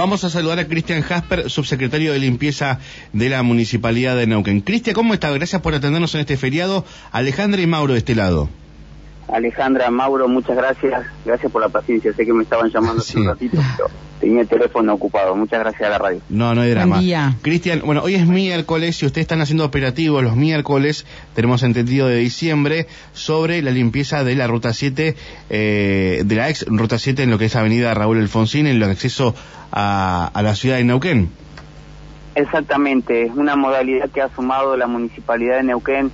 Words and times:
Vamos 0.00 0.24
a 0.24 0.30
saludar 0.30 0.58
a 0.58 0.66
Cristian 0.66 1.02
Jasper, 1.02 1.50
subsecretario 1.50 2.14
de 2.14 2.18
limpieza 2.18 2.78
de 3.12 3.28
la 3.28 3.42
Municipalidad 3.42 4.16
de 4.16 4.26
Neuquén. 4.26 4.62
Cristian, 4.62 4.94
¿cómo 4.94 5.12
está? 5.12 5.30
Gracias 5.30 5.60
por 5.60 5.74
atendernos 5.74 6.14
en 6.14 6.22
este 6.22 6.38
feriado. 6.38 6.86
Alejandra 7.12 7.60
y 7.60 7.66
Mauro 7.66 7.92
de 7.92 7.98
este 7.98 8.14
lado. 8.14 8.48
Alejandra, 9.32 9.90
Mauro, 9.90 10.28
muchas 10.28 10.56
gracias. 10.56 11.06
Gracias 11.24 11.50
por 11.50 11.62
la 11.62 11.68
paciencia. 11.68 12.12
Sé 12.12 12.24
que 12.24 12.32
me 12.32 12.42
estaban 12.42 12.70
llamando 12.70 13.02
hace 13.02 13.18
un 13.18 13.26
ratito, 13.26 13.58
pero 13.76 13.88
tenía 14.20 14.42
el 14.42 14.48
teléfono 14.48 14.94
ocupado. 14.94 15.34
Muchas 15.36 15.60
gracias 15.60 15.82
a 15.82 15.90
la 15.90 15.98
radio. 15.98 16.20
No, 16.28 16.54
no 16.54 16.62
hay 16.62 16.70
drama. 16.70 17.00
Cristian, 17.42 17.82
bueno, 17.84 18.02
hoy 18.02 18.14
es 18.14 18.26
miércoles 18.26 19.02
y 19.02 19.06
ustedes 19.06 19.24
están 19.24 19.40
haciendo 19.40 19.64
operativos 19.64 20.22
los 20.22 20.36
miércoles, 20.36 21.06
tenemos 21.34 21.62
entendido 21.62 22.08
de 22.08 22.16
diciembre, 22.16 22.86
sobre 23.12 23.62
la 23.62 23.70
limpieza 23.70 24.24
de 24.24 24.34
la 24.34 24.46
Ruta 24.46 24.72
7, 24.72 25.16
eh, 25.50 26.22
de 26.24 26.34
la 26.34 26.48
ex 26.48 26.66
Ruta 26.66 26.98
7 26.98 27.22
en 27.22 27.30
lo 27.30 27.38
que 27.38 27.46
es 27.46 27.56
Avenida 27.56 27.94
Raúl 27.94 28.18
Alfonsín, 28.18 28.66
en 28.66 28.78
lo 28.78 28.86
que 28.86 28.92
acceso 28.92 29.34
a, 29.72 30.30
a 30.32 30.42
la 30.42 30.54
ciudad 30.54 30.76
de 30.76 30.84
Neuquén. 30.84 31.30
Exactamente, 32.34 33.24
es 33.24 33.32
una 33.34 33.56
modalidad 33.56 34.10
que 34.10 34.20
ha 34.20 34.28
sumado 34.34 34.76
la 34.76 34.86
Municipalidad 34.86 35.56
de 35.56 35.64
Neuquén 35.64 36.10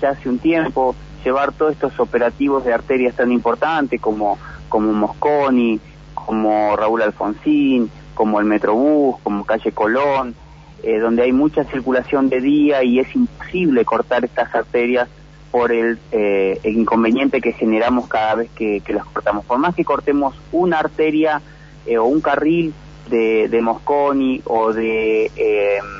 ya 0.00 0.10
hace 0.10 0.28
un 0.28 0.38
tiempo 0.38 0.94
llevar 1.28 1.52
todos 1.52 1.72
estos 1.72 2.00
operativos 2.00 2.64
de 2.64 2.72
arterias 2.72 3.14
tan 3.14 3.30
importantes 3.30 4.00
como, 4.00 4.38
como 4.70 4.94
Mosconi, 4.94 5.78
como 6.14 6.74
Raúl 6.74 7.02
Alfonsín, 7.02 7.90
como 8.14 8.40
el 8.40 8.46
Metrobús, 8.46 9.16
como 9.22 9.44
Calle 9.44 9.72
Colón, 9.72 10.34
eh, 10.82 10.98
donde 10.98 11.24
hay 11.24 11.32
mucha 11.32 11.64
circulación 11.64 12.30
de 12.30 12.40
día 12.40 12.82
y 12.82 12.98
es 12.98 13.14
imposible 13.14 13.84
cortar 13.84 14.24
estas 14.24 14.54
arterias 14.54 15.06
por 15.50 15.70
el, 15.70 15.98
eh, 16.12 16.58
inconveniente 16.64 17.42
que 17.42 17.52
generamos 17.52 18.08
cada 18.08 18.36
vez 18.36 18.50
que, 18.54 18.82
las 18.88 19.04
cortamos. 19.04 19.44
Por 19.44 19.58
más 19.58 19.74
que 19.74 19.84
cortemos 19.84 20.34
una 20.50 20.78
arteria 20.78 21.42
eh, 21.84 21.98
o 21.98 22.06
un 22.06 22.22
carril 22.22 22.72
de, 23.10 23.48
de 23.48 23.60
Mosconi 23.60 24.40
o 24.46 24.72
de 24.72 25.30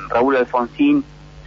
Raúl 0.08 0.36
Alfonsín, 0.36 1.04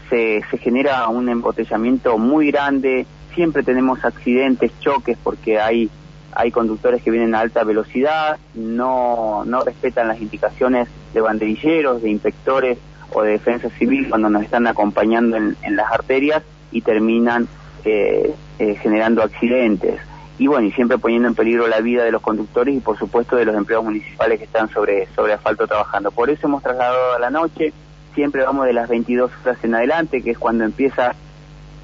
se, 0.08 0.44
se 0.52 0.58
genera 0.60 1.08
un 1.08 1.30
embotellamiento 1.30 2.20
muy 2.20 2.52
grande, 2.52 3.08
siempre 3.34 3.64
tenemos 3.64 4.04
accidentes, 4.04 4.72
choques, 4.80 5.18
porque 5.24 5.60
hay, 5.60 5.90
hay 6.34 6.52
conductores 6.52 7.02
que 7.02 7.12
vienen 7.12 7.36
a 7.36 7.40
alta 7.40 7.64
velocidad, 7.64 8.38
no, 8.54 9.44
no 9.46 9.64
respetan 9.64 10.08
las 10.08 10.22
indicaciones 10.22 10.88
de 11.14 11.22
banderilleros, 11.22 12.02
de 12.02 12.10
inspectores 12.10 12.78
o 13.14 13.24
de 13.24 13.32
defensa 13.32 13.70
civil 13.72 14.08
cuando 14.10 14.30
nos 14.30 14.44
están 14.44 14.68
acompañando 14.68 15.38
en, 15.38 15.76
las 15.76 15.92
arterias 15.92 16.44
y 16.72 16.82
terminan 16.82 17.48
eh, 17.84 18.34
eh, 18.60 18.76
generando 18.76 19.22
accidentes. 19.22 20.00
Y 20.38 20.48
bueno, 20.48 20.68
y 20.68 20.72
siempre 20.72 20.98
poniendo 20.98 21.28
en 21.28 21.36
peligro 21.36 21.68
la 21.68 21.82
vida 21.82 22.04
de 22.04 22.12
los 22.12 22.22
conductores 22.22 22.76
y 22.76 22.80
por 22.80 22.98
supuesto 22.98 23.36
de 23.36 23.46
los 23.46 23.56
empleados 23.56 23.86
municipales 23.86 24.40
que 24.40 24.46
están 24.46 24.70
sobre, 24.70 25.08
sobre 25.16 25.34
asfalto 25.34 25.68
trabajando. 25.68 26.12
Por 26.12 26.30
eso 26.30 26.48
hemos 26.48 26.64
trasladado 26.64 27.14
a 27.16 27.20
la 27.20 27.30
noche, 27.30 27.74
siempre 28.16 28.44
vamos 28.44 28.66
de 28.66 28.74
las 28.74 28.90
22 28.90 29.32
horas 29.44 29.58
en 29.64 29.76
adelante, 29.76 30.22
que 30.22 30.32
es 30.32 30.40
cuando 30.40 30.64
empieza 30.64 31.14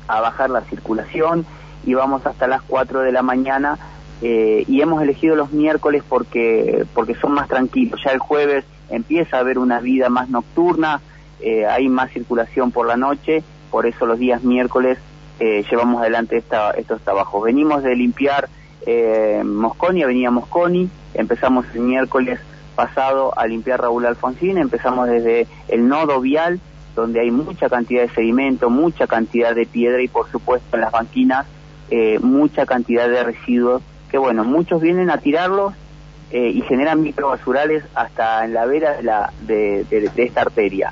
a 0.08 0.22
bajar 0.22 0.50
la 0.50 0.62
circulación 0.62 1.46
y 1.86 1.94
vamos 1.94 2.26
hasta 2.26 2.48
las 2.48 2.62
4 2.64 3.02
de 3.02 3.12
la 3.12 3.22
mañana 3.22 3.78
eh, 4.22 4.66
y 4.68 4.82
hemos 4.82 5.02
elegido 5.02 5.36
los 5.36 5.52
miércoles 5.52 6.04
porque, 6.08 6.86
porque 6.94 7.16
son 7.16 7.34
más 7.34 7.48
tranquilos. 7.48 8.02
Ya 8.04 8.12
el 8.12 8.20
jueves 8.20 8.66
empieza 8.90 9.38
a 9.38 9.40
haber 9.42 9.60
una 9.60 9.80
vida 9.80 10.10
más 10.10 10.30
nocturna, 10.30 11.02
eh, 11.40 11.66
hay 11.66 11.88
más 11.88 12.12
circulación 12.12 12.72
por 12.72 12.88
la 12.88 12.98
noche, 12.98 13.44
por 13.70 13.86
eso 13.86 14.06
los 14.06 14.18
días 14.18 14.44
miércoles 14.44 14.98
eh, 15.40 15.64
llevamos 15.70 16.02
adelante 16.02 16.38
esta, 16.38 16.72
estos 16.72 17.02
trabajos. 17.02 17.44
Venimos 17.44 17.84
de 17.84 17.96
limpiar 17.96 18.50
Mosconi, 19.44 20.02
Avenida 20.02 20.32
Mosconi, 20.32 20.90
empezamos 21.14 21.66
el 21.74 21.82
miércoles 21.82 22.40
pasado 22.74 23.38
a 23.38 23.46
limpiar 23.46 23.82
Raúl 23.82 24.06
Alfonsín, 24.06 24.58
empezamos 24.58 25.10
desde 25.10 25.46
el 25.68 25.90
nodo 25.90 26.22
vial 26.22 26.62
donde 27.02 27.22
hay 27.22 27.32
mucha 27.32 27.70
cantidad 27.70 28.02
de 28.02 28.10
sedimento, 28.10 28.70
mucha 28.70 29.08
cantidad 29.08 29.56
de 29.56 29.66
piedra 29.66 30.02
y 30.02 30.08
por 30.08 30.30
supuesto 30.30 30.76
en 30.76 30.82
las 30.82 30.92
banquinas 30.92 31.46
eh, 31.90 32.20
mucha 32.20 32.66
cantidad 32.66 33.08
de 33.08 33.24
residuos 33.24 33.82
que 34.10 34.18
bueno, 34.18 34.44
muchos 34.44 34.82
vienen 34.82 35.10
a 35.10 35.18
tirarlos 35.18 35.74
eh, 36.32 36.52
y 36.54 36.62
generan 36.62 37.02
microbasurales 37.02 37.84
hasta 37.96 38.44
en 38.44 38.54
la 38.54 38.66
vera 38.66 38.98
de, 38.98 39.04
la, 39.04 39.32
de, 39.42 39.86
esta 40.18 40.42
arteria. 40.42 40.92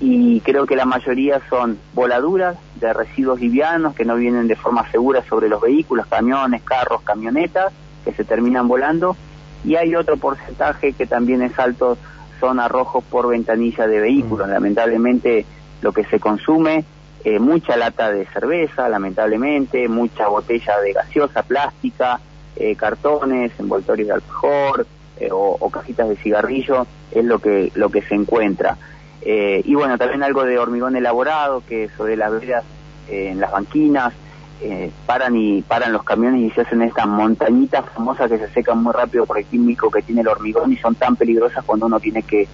Y 0.00 0.40
creo 0.40 0.66
que 0.66 0.76
la 0.76 0.84
mayoría 0.84 1.40
son 1.48 1.78
voladuras 1.94 2.56
de 2.78 2.92
residuos 2.92 3.40
livianos 3.40 3.94
que 3.94 4.04
no 4.04 4.16
vienen 4.16 4.46
de 4.46 4.56
forma 4.56 4.90
segura 4.90 5.24
sobre 5.26 5.48
los 5.48 5.62
vehículos, 5.62 6.06
camiones, 6.06 6.62
carros, 6.62 7.00
camionetas, 7.02 7.72
que 8.04 8.12
se 8.12 8.24
terminan 8.24 8.68
volando. 8.68 9.16
Y 9.64 9.76
hay 9.76 9.94
otro 9.94 10.18
porcentaje 10.18 10.92
que 10.92 11.06
también 11.06 11.40
es 11.40 11.58
alto 11.58 11.96
son 12.40 12.60
arrojos 12.60 13.04
por 13.04 13.28
ventanilla 13.28 13.86
de 13.86 14.00
vehículos. 14.00 14.48
Mm. 14.48 14.52
Lamentablemente 14.52 15.46
lo 15.82 15.92
que 15.92 16.04
se 16.04 16.18
consume, 16.18 16.84
eh, 17.24 17.38
mucha 17.38 17.76
lata 17.76 18.10
de 18.10 18.24
cerveza, 18.26 18.88
lamentablemente, 18.88 19.88
mucha 19.88 20.28
botella 20.28 20.78
de 20.80 20.92
gaseosa 20.92 21.42
plástica, 21.42 22.20
eh, 22.54 22.76
cartones, 22.76 23.52
envoltorios 23.58 24.08
de 24.08 24.14
alcohol 24.14 24.86
eh, 25.18 25.28
o, 25.32 25.70
cajitas 25.70 26.08
de 26.08 26.16
cigarrillo, 26.16 26.86
es 27.10 27.24
lo 27.24 27.38
que, 27.38 27.72
lo 27.74 27.90
que 27.90 28.02
se 28.02 28.14
encuentra. 28.14 28.76
y 29.24 29.74
bueno, 29.74 29.98
también 29.98 30.22
algo 30.22 30.44
de 30.44 30.56
hormigón 30.56 30.94
elaborado, 30.94 31.62
que 31.68 31.88
sobre 31.96 32.16
las 32.16 32.30
veredas, 32.30 32.64
en 33.08 33.40
las 33.40 33.50
banquinas, 33.50 34.14
eh, 34.62 34.90
paran 35.04 35.36
y 35.36 35.62
paran 35.62 35.92
los 35.92 36.02
camiones 36.02 36.40
y 36.40 36.50
se 36.50 36.62
hacen 36.62 36.82
estas 36.82 37.06
montañitas 37.06 37.84
famosas 37.94 38.30
que 38.30 38.38
se 38.38 38.48
secan 38.48 38.82
muy 38.82 38.92
rápido 38.92 39.26
por 39.26 39.38
el 39.38 39.44
químico 39.44 39.90
que 39.90 40.02
tiene 40.02 40.22
el 40.22 40.28
hormigón 40.28 40.72
y 40.72 40.76
son 40.76 40.94
tan 40.94 41.16
peligrosas 41.16 41.64
cuando 41.64 41.86
uno 41.86 42.00
tiene 42.00 42.22
que, 42.22 42.48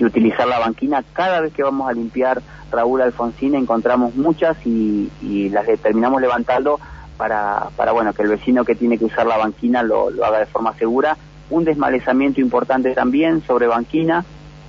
utilizar 0.00 0.46
la 0.46 0.60
banquina. 0.60 1.02
Cada 1.12 1.40
vez 1.40 1.52
que 1.52 1.64
vamos 1.64 1.88
a 1.88 1.92
limpiar 1.92 2.40
Raúl 2.70 3.02
Alfonsín 3.02 3.56
encontramos 3.56 4.14
muchas 4.14 4.56
y, 4.64 5.10
las 5.50 5.66
terminamos 5.82 6.20
levantando 6.20 6.78
para, 7.16 7.70
para 7.74 7.90
bueno 7.90 8.12
que 8.12 8.22
el 8.22 8.28
vecino 8.28 8.64
que 8.64 8.76
tiene 8.76 8.96
que 8.96 9.06
usar 9.06 9.26
la 9.26 9.36
banquina 9.36 9.82
lo, 9.82 10.10
lo 10.10 10.24
haga 10.24 10.38
de 10.38 10.46
forma 10.46 10.72
segura. 10.74 11.16
Un 11.50 11.64
desmalezamiento 11.64 12.40
importante 12.40 12.94
también 12.94 13.42
sobre 13.42 13.66
banquina 13.66 14.24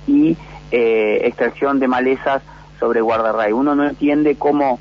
y 0.08 0.36
eh, 0.72 1.20
extracción 1.24 1.78
de 1.78 1.88
malezas 1.88 2.42
sobre 2.80 3.00
guardarray. 3.00 3.52
Uno 3.52 3.74
no 3.74 3.86
entiende 3.86 4.36
cómo 4.36 4.80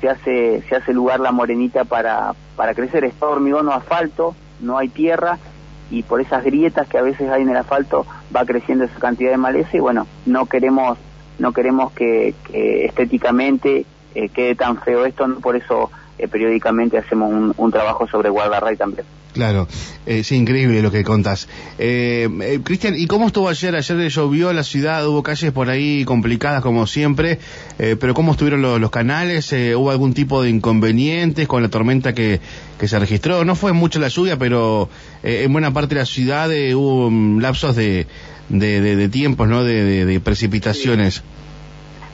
se 0.00 0.08
hace, 0.08 0.62
se 0.68 0.76
hace 0.76 0.92
lugar 0.92 1.20
la 1.20 1.32
morenita 1.32 1.84
para, 1.84 2.34
para 2.56 2.74
crecer. 2.74 3.04
Es 3.04 3.14
todo 3.14 3.30
hormigón 3.30 3.68
o 3.68 3.72
asfalto, 3.72 4.34
no 4.60 4.78
hay 4.78 4.88
tierra 4.88 5.38
y 5.90 6.02
por 6.02 6.20
esas 6.20 6.44
grietas 6.44 6.88
que 6.88 6.98
a 6.98 7.02
veces 7.02 7.28
hay 7.30 7.42
en 7.42 7.50
el 7.50 7.56
asfalto 7.56 8.06
va 8.34 8.44
creciendo 8.44 8.84
esa 8.84 8.98
cantidad 8.98 9.30
de 9.30 9.36
maleza 9.36 9.76
y 9.76 9.80
bueno, 9.80 10.06
no 10.24 10.46
queremos, 10.46 10.98
no 11.38 11.52
queremos 11.52 11.92
que, 11.92 12.34
estéticamente 12.52 13.84
eh, 14.14 14.28
quede 14.28 14.54
tan 14.54 14.78
feo 14.78 15.04
esto, 15.04 15.26
por 15.40 15.56
eso 15.56 15.90
eh, 16.18 16.28
periódicamente 16.28 16.98
hacemos 16.98 17.30
un, 17.30 17.54
un 17.56 17.72
trabajo 17.72 18.06
sobre 18.06 18.28
guardarray 18.28 18.76
también. 18.76 19.04
Claro, 19.32 19.68
es 20.06 20.32
increíble 20.32 20.82
lo 20.82 20.90
que 20.90 21.04
contás. 21.04 21.48
Eh, 21.78 22.28
eh, 22.42 22.60
Cristian, 22.64 22.94
¿y 22.96 23.06
cómo 23.06 23.28
estuvo 23.28 23.48
ayer? 23.48 23.76
Ayer 23.76 24.08
llovió 24.08 24.52
la 24.52 24.64
ciudad, 24.64 25.06
hubo 25.06 25.22
calles 25.22 25.52
por 25.52 25.70
ahí 25.70 26.04
complicadas 26.04 26.62
como 26.62 26.86
siempre, 26.88 27.38
eh, 27.78 27.96
pero 27.98 28.12
¿cómo 28.12 28.32
estuvieron 28.32 28.60
los, 28.62 28.90
canales? 28.90 29.52
¿Hubo 29.52 29.90
algún 29.92 30.14
tipo 30.14 30.42
de 30.42 30.50
inconvenientes 30.50 31.46
con 31.46 31.62
la 31.62 31.68
tormenta 31.68 32.12
que, 32.12 32.40
se 32.80 32.98
registró? 32.98 33.44
No 33.44 33.54
fue 33.54 33.72
mucho 33.72 34.00
la 34.00 34.08
lluvia, 34.08 34.36
pero 34.36 34.88
en 35.22 35.52
buena 35.52 35.72
parte 35.72 35.94
de 35.94 36.00
la 36.00 36.06
ciudad 36.06 36.50
hubo 36.74 37.08
mm, 37.08 37.38
lapsos 37.38 37.76
de, 37.76 38.08
de, 38.48 38.80
de, 38.80 39.08
tiempos, 39.08 39.46
¿no? 39.48 39.62
De, 39.62 40.20
precipitaciones. 40.24 41.22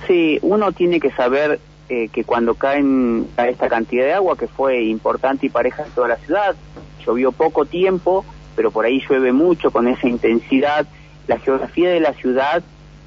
Sí, 0.06 0.38
uno 0.42 0.72
tiene 0.72 1.00
que 1.00 1.10
saber 1.12 1.60
que 1.88 2.24
cuando 2.24 2.54
caen, 2.54 3.28
cae 3.36 3.52
esta 3.52 3.68
cantidad 3.68 4.04
de 4.04 4.12
agua, 4.12 4.36
que 4.36 4.48
fue 4.48 4.84
importante 4.84 5.46
y 5.46 5.48
pareja 5.48 5.84
en 5.84 5.92
toda 5.92 6.08
la 6.08 6.16
ciudad, 6.16 6.56
llovió 7.06 7.32
poco 7.32 7.64
tiempo, 7.64 8.24
pero 8.54 8.70
por 8.70 8.84
ahí 8.84 9.00
llueve 9.08 9.32
mucho 9.32 9.70
con 9.70 9.88
esa 9.88 10.08
intensidad. 10.08 10.86
La 11.26 11.38
geografía 11.38 11.90
de 11.90 12.00
la 12.00 12.12
ciudad, 12.14 12.62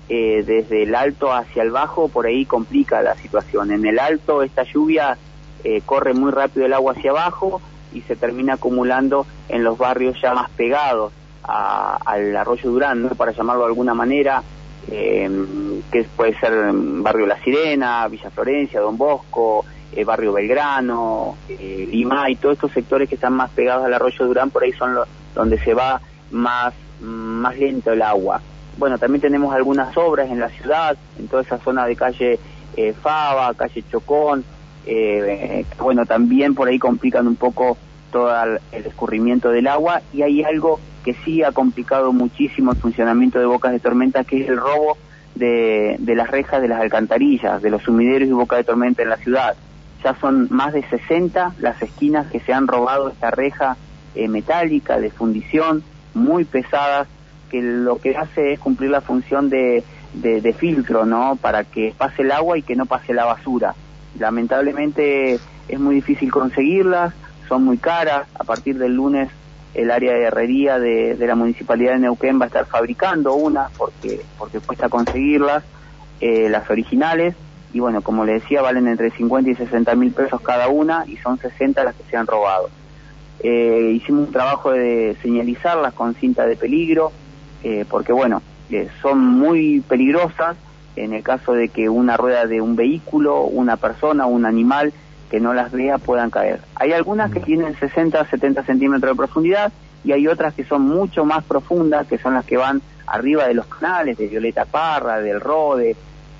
eh, 0.07 0.43
desde 0.45 0.83
el 0.83 0.95
alto 0.95 1.33
hacia 1.33 1.63
el 1.63 1.71
bajo, 1.71 2.07
por 2.07 2.25
ahí 2.25 2.45
complica 2.45 3.01
la 3.01 3.15
situación. 3.15 3.71
En 3.71 3.85
el 3.85 3.99
alto 3.99 4.43
esta 4.43 4.63
lluvia 4.63 5.17
eh, 5.63 5.81
corre 5.85 6.13
muy 6.13 6.31
rápido 6.31 6.65
el 6.65 6.73
agua 6.73 6.93
hacia 6.93 7.11
abajo 7.11 7.61
y 7.93 8.01
se 8.01 8.15
termina 8.15 8.53
acumulando 8.53 9.25
en 9.49 9.63
los 9.63 9.77
barrios 9.77 10.19
ya 10.21 10.33
más 10.33 10.49
pegados 10.51 11.13
al 11.43 12.35
arroyo 12.35 12.69
Durán, 12.69 13.09
para 13.17 13.31
llamarlo 13.31 13.63
de 13.63 13.69
alguna 13.69 13.95
manera, 13.95 14.43
eh, 14.91 15.27
que 15.91 16.03
puede 16.15 16.37
ser 16.39 16.53
barrio 16.73 17.25
La 17.25 17.41
Sirena, 17.41 18.07
Villa 18.07 18.29
Florencia, 18.29 18.79
Don 18.81 18.97
Bosco, 18.97 19.65
eh, 19.95 20.03
Barrio 20.03 20.33
Belgrano, 20.33 21.35
eh, 21.47 21.87
Lima 21.89 22.29
y 22.29 22.35
todos 22.35 22.53
estos 22.55 22.71
sectores 22.71 23.09
que 23.09 23.15
están 23.15 23.33
más 23.33 23.49
pegados 23.51 23.85
al 23.85 23.93
arroyo 23.93 24.25
Durán, 24.25 24.49
por 24.49 24.63
ahí 24.63 24.71
son 24.73 24.95
los 24.95 25.07
donde 25.35 25.59
se 25.59 25.73
va 25.73 26.01
más, 26.31 26.73
más 27.01 27.57
lento 27.57 27.91
el 27.91 28.01
agua. 28.01 28.41
Bueno, 28.77 28.97
también 28.97 29.21
tenemos 29.21 29.53
algunas 29.53 29.95
obras 29.97 30.29
en 30.29 30.39
la 30.39 30.49
ciudad, 30.49 30.97
en 31.17 31.27
toda 31.27 31.41
esa 31.41 31.57
zona 31.59 31.85
de 31.85 31.95
calle 31.95 32.39
eh, 32.75 32.93
Fava, 32.93 33.53
calle 33.53 33.83
Chocón, 33.91 34.43
eh, 34.85 35.65
bueno, 35.79 36.05
también 36.05 36.55
por 36.55 36.67
ahí 36.67 36.79
complican 36.79 37.27
un 37.27 37.35
poco 37.35 37.77
todo 38.11 38.31
el 38.71 38.85
escurrimiento 38.85 39.49
del 39.49 39.67
agua 39.67 40.01
y 40.13 40.23
hay 40.23 40.43
algo 40.43 40.79
que 41.03 41.13
sí 41.13 41.43
ha 41.43 41.51
complicado 41.51 42.11
muchísimo 42.11 42.71
el 42.71 42.77
funcionamiento 42.77 43.39
de 43.39 43.45
Bocas 43.45 43.71
de 43.71 43.79
Tormenta, 43.79 44.23
que 44.23 44.41
es 44.41 44.49
el 44.49 44.57
robo 44.57 44.97
de, 45.35 45.95
de 45.99 46.15
las 46.15 46.29
rejas 46.29 46.61
de 46.61 46.67
las 46.67 46.81
alcantarillas, 46.81 47.61
de 47.61 47.69
los 47.69 47.83
sumideros 47.83 48.27
y 48.27 48.31
Bocas 48.31 48.59
de 48.59 48.63
Tormenta 48.63 49.03
en 49.03 49.09
la 49.09 49.17
ciudad. 49.17 49.55
Ya 50.03 50.15
son 50.15 50.47
más 50.49 50.73
de 50.73 50.83
60 50.83 51.55
las 51.59 51.81
esquinas 51.81 52.27
que 52.31 52.39
se 52.39 52.53
han 52.53 52.67
robado 52.67 53.09
esta 53.09 53.31
reja 53.31 53.77
eh, 54.15 54.27
metálica 54.27 54.99
de 54.99 55.11
fundición, 55.11 55.83
muy 56.13 56.45
pesadas, 56.45 57.07
que 57.49 57.61
lo 57.61 57.97
que 57.99 58.15
hace 58.15 58.53
es 58.53 58.59
cumplir 58.59 58.91
la 58.91 59.01
función 59.01 59.49
de, 59.49 59.83
de, 60.13 60.53
filtro, 60.53 61.05
¿no? 61.05 61.35
Para 61.35 61.63
que 61.63 61.93
pase 61.97 62.21
el 62.21 62.31
agua 62.31 62.57
y 62.57 62.61
que 62.61 62.75
no 62.75 62.85
pase 62.85 63.13
la 63.13 63.25
basura. 63.25 63.75
Lamentablemente 64.17 65.39
es 65.67 65.79
muy 65.79 65.95
difícil 65.95 66.31
conseguirlas, 66.31 67.13
son 67.47 67.63
muy 67.63 67.77
caras. 67.77 68.27
A 68.35 68.43
partir 68.43 68.77
del 68.77 68.95
lunes 68.95 69.29
el 69.73 69.91
área 69.91 70.13
de 70.13 70.23
herrería 70.23 70.79
de, 70.79 71.15
de 71.15 71.27
la 71.27 71.35
municipalidad 71.35 71.93
de 71.93 71.99
Neuquén 71.99 72.39
va 72.39 72.45
a 72.45 72.47
estar 72.47 72.65
fabricando 72.65 73.33
unas 73.35 73.71
porque, 73.77 74.21
porque 74.37 74.59
cuesta 74.59 74.89
conseguirlas, 74.89 75.63
eh, 76.21 76.49
las 76.49 76.69
originales. 76.69 77.35
Y 77.73 77.79
bueno, 77.79 78.01
como 78.01 78.25
le 78.25 78.33
decía, 78.33 78.61
valen 78.61 78.87
entre 78.87 79.11
50 79.11 79.51
y 79.51 79.55
60 79.55 79.95
mil 79.95 80.11
pesos 80.11 80.41
cada 80.41 80.69
una 80.69 81.05
y 81.07 81.17
son 81.17 81.37
60 81.37 81.83
las 81.83 81.95
que 81.95 82.03
se 82.09 82.17
han 82.17 82.27
robado. 82.27 82.69
Eh, 83.41 83.91
hicimos 83.95 84.27
un 84.27 84.33
trabajo 84.33 84.71
de 84.71 85.15
señalizarlas 85.21 85.93
con 85.93 86.15
cinta 86.15 86.45
de 86.45 86.57
peligro, 86.57 87.11
eh, 87.63 87.85
porque 87.89 88.11
bueno, 88.11 88.41
eh, 88.69 88.89
son 89.01 89.19
muy 89.19 89.81
peligrosas 89.81 90.57
en 90.95 91.13
el 91.13 91.23
caso 91.23 91.53
de 91.53 91.69
que 91.69 91.89
una 91.89 92.17
rueda 92.17 92.45
de 92.45 92.59
un 92.59 92.75
vehículo, 92.75 93.43
una 93.43 93.77
persona, 93.77 94.25
un 94.25 94.45
animal 94.45 94.93
que 95.29 95.39
no 95.39 95.53
las 95.53 95.71
vea 95.71 95.97
puedan 95.99 96.31
caer. 96.31 96.61
Hay 96.75 96.91
algunas 96.91 97.31
que 97.31 97.39
tienen 97.39 97.75
60, 97.77 98.25
70 98.25 98.63
centímetros 98.63 99.11
de 99.11 99.15
profundidad 99.15 99.71
y 100.03 100.11
hay 100.11 100.27
otras 100.27 100.53
que 100.53 100.65
son 100.65 100.81
mucho 100.81 101.23
más 101.23 101.43
profundas, 101.43 102.07
que 102.07 102.17
son 102.17 102.33
las 102.33 102.45
que 102.45 102.57
van 102.57 102.81
arriba 103.05 103.47
de 103.47 103.53
los 103.53 103.67
canales, 103.67 104.17
de 104.17 104.27
Violeta 104.27 104.65
Parra, 104.65 105.21
del 105.21 105.39
Rode, 105.39 105.95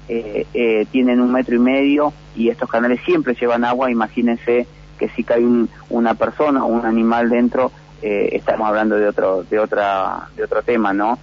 eh, 0.09 0.47
eh, 0.55 0.87
tienen 0.91 1.21
un 1.21 1.31
metro 1.31 1.55
y 1.55 1.59
medio 1.59 2.13
y 2.35 2.49
estos 2.49 2.67
canales 2.67 2.99
siempre 3.05 3.35
llevan 3.39 3.63
agua, 3.63 3.91
imagínense 3.91 4.65
que 4.97 5.09
si 5.09 5.23
cae 5.23 5.45
un, 5.45 5.69
una 5.89 6.15
persona 6.15 6.65
o 6.65 6.67
un 6.67 6.85
animal 6.85 7.29
dentro, 7.29 7.71
eh, 8.01 8.29
estamos 8.33 8.67
hablando 8.67 8.95
de 8.95 9.07
otro, 9.07 9.43
de 9.43 9.59
otra, 9.59 10.27
de 10.35 10.43
otro 10.43 10.63
tema, 10.63 10.93
¿no? 10.93 11.19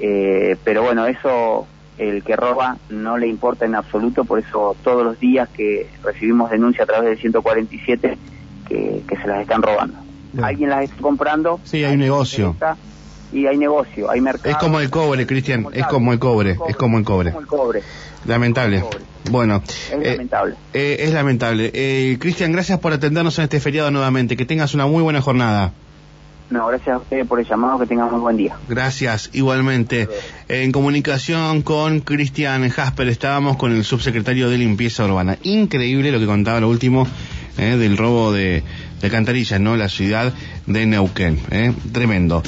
Eh, 0.00 0.56
pero 0.64 0.82
bueno, 0.82 1.06
eso 1.06 1.66
el 1.98 2.24
que 2.24 2.34
roba 2.34 2.78
no 2.88 3.18
le 3.18 3.28
importa 3.28 3.66
en 3.66 3.74
absoluto, 3.74 4.24
por 4.24 4.38
eso 4.38 4.74
todos 4.82 5.04
los 5.04 5.20
días 5.20 5.48
que 5.50 5.88
recibimos 6.02 6.50
denuncia 6.50 6.84
a 6.84 6.86
través 6.86 7.10
del 7.10 7.18
147 7.18 8.16
que, 8.66 9.02
que 9.06 9.16
se 9.16 9.26
las 9.26 9.42
están 9.42 9.60
robando. 9.60 9.98
Bien. 10.32 10.44
Alguien 10.44 10.70
las 10.70 10.84
está 10.84 10.96
comprando. 11.02 11.60
Sí, 11.64 11.84
hay 11.84 11.94
un 11.94 12.00
negocio. 12.00 12.56
Y 13.32 13.46
hay 13.46 13.56
negocio, 13.56 14.10
hay 14.10 14.20
mercado. 14.20 14.50
Es 14.50 14.56
como 14.56 14.80
el 14.80 14.90
cobre, 14.90 15.26
Cristian, 15.26 15.66
es 15.72 15.86
como 15.86 16.12
el 16.12 16.18
cobre, 16.18 16.56
es 16.68 16.76
como 16.76 16.98
el 16.98 17.04
cobre. 17.04 17.32
Lamentable. 18.26 18.84
Bueno, 19.30 19.62
Es 19.66 19.92
eh, 19.92 20.10
lamentable. 20.12 20.54
eh, 20.74 20.96
es 21.00 21.12
lamentable. 21.12 21.70
Eh, 21.72 22.16
Cristian, 22.20 22.52
gracias 22.52 22.78
por 22.80 22.92
atendernos 22.92 23.38
en 23.38 23.44
este 23.44 23.60
feriado 23.60 23.90
nuevamente. 23.90 24.36
Que 24.36 24.44
tengas 24.44 24.74
una 24.74 24.86
muy 24.86 25.02
buena 25.02 25.20
jornada. 25.20 25.72
No, 26.50 26.66
gracias 26.66 26.96
a 26.96 26.98
ustedes 26.98 27.26
por 27.28 27.38
el 27.38 27.46
llamado, 27.46 27.78
que 27.78 27.86
tengan 27.86 28.10
muy 28.10 28.20
buen 28.20 28.36
día. 28.36 28.56
Gracias, 28.68 29.30
igualmente. 29.32 30.08
En 30.48 30.72
comunicación 30.72 31.62
con 31.62 32.00
Cristian 32.00 32.68
Jasper 32.68 33.06
estábamos 33.08 33.56
con 33.56 33.70
el 33.72 33.84
subsecretario 33.84 34.50
de 34.50 34.58
Limpieza 34.58 35.04
Urbana. 35.04 35.38
Increíble 35.44 36.10
lo 36.10 36.18
que 36.18 36.26
contaba 36.26 36.58
lo 36.60 36.68
último 36.68 37.06
eh, 37.56 37.76
del 37.76 37.96
robo 37.96 38.32
de, 38.32 38.64
de 39.00 39.06
alcantarillas, 39.06 39.60
¿no? 39.60 39.76
La 39.76 39.88
ciudad 39.88 40.32
de 40.66 40.86
Neuquén. 40.86 41.38
eh. 41.52 41.72
Tremendo. 41.92 42.42